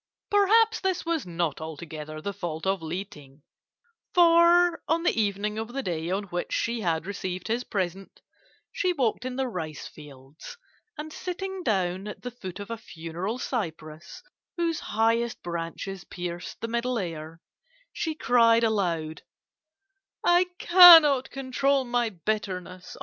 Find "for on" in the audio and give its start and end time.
4.15-5.03